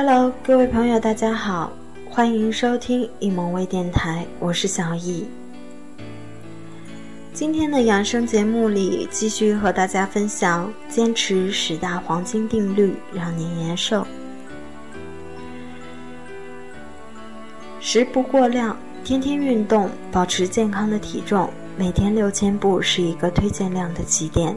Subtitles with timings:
[0.00, 1.72] Hello，各位朋友，大家好，
[2.08, 5.26] 欢迎收听易萌微电台，我是小易。
[7.32, 14.06] 今天的养生节目里，继续和大家分享坚持十大黄金定律，让您延寿。
[17.80, 24.56] 食不过量，天天运动，保持健康的体重，每天六千步是一个推荐量的起点。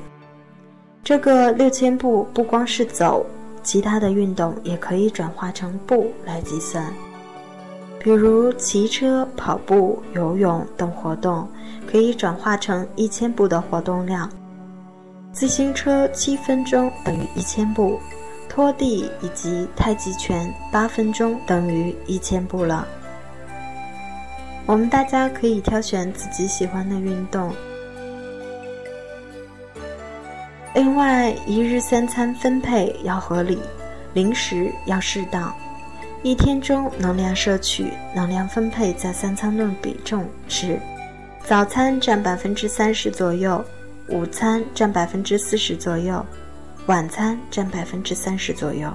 [1.03, 3.25] 这个六千步不光是走。
[3.63, 6.93] 其他的运动也可以转化成步来计算，
[7.99, 11.47] 比如骑车、跑步、游泳等活动，
[11.89, 14.29] 可以转化成一千步的活动量。
[15.31, 17.99] 自行车七分钟等于一千步，
[18.49, 22.87] 拖地以及太极拳八分钟等于一千步了。
[24.65, 27.53] 我们大家可以挑选自己喜欢的运动。
[30.83, 33.59] 另外，一日三餐分配要合理，
[34.15, 35.53] 零食要适当。
[36.23, 40.79] 一天中能量摄取、能量分配在三餐中比重是：
[41.45, 43.63] 早餐占百分之三十左右，
[44.07, 46.25] 午餐占百分之四十左右，
[46.87, 48.91] 晚餐占百分之三十左右。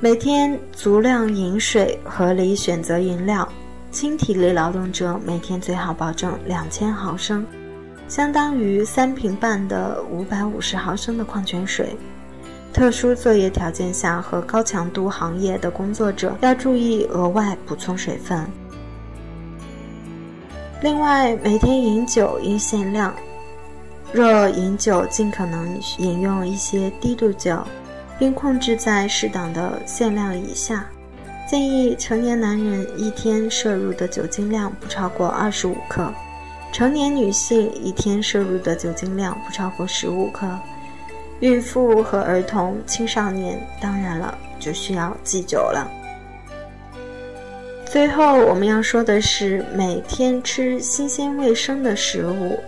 [0.00, 3.46] 每天足量饮水，合理选择饮料。
[3.90, 7.46] 轻体力劳动者每天最好保证两千毫升。
[8.08, 11.96] 相当于三瓶半的五百五十毫升的矿泉水。
[12.72, 18.46] 特殊作业条件下和高强度行业的工作者要注意额外补充水分。
[20.82, 23.14] 另外，每天饮酒应限量，
[24.12, 27.58] 若饮酒尽可能饮用一些低度酒，
[28.18, 30.84] 并控制在适当的限量以下。
[31.48, 36.12] 建议成年男人一天摄入的酒精量不超过二十五克。
[36.76, 40.46] 成年女性一天摄入的酒精量不超过十五克，
[41.40, 45.90] 孕妇和儿童、青少年当然了就需要忌酒了。
[47.86, 52.58] 最后我们要说的是，每天吃新鲜卫生的食物，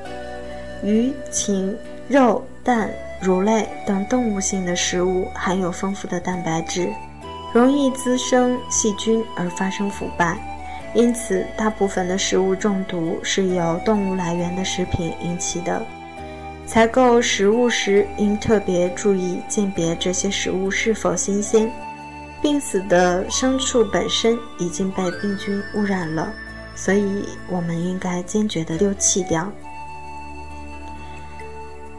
[0.82, 1.76] 鱼、禽、
[2.08, 2.90] 肉、蛋、
[3.20, 6.88] 乳类等动物性的食物含有丰富的蛋白质，
[7.52, 10.38] 容易滋生细菌而发生腐败。
[10.94, 15.80] 因此，大部分的食物中毒是由动物来源的食品引起的。
[16.66, 21.70] 采购食物时，应特别注意鉴别这些食物是否新鲜。
[22.40, 26.32] 病死的牲畜本身已经被病菌污染了，
[26.74, 29.50] 所以我们应该坚决地丢弃掉。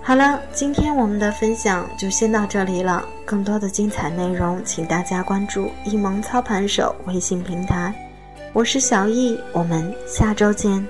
[0.02, 3.06] 好了，今天我们的分享就先到这里了。
[3.26, 7.94] 更多的精彩内容，请大家关注“一萌操盘手”微信平台。
[8.52, 10.86] 我是小易，我们下周见。